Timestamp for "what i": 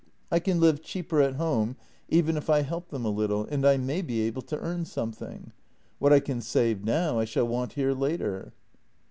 5.99-6.19